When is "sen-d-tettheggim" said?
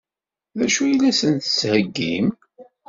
1.19-2.27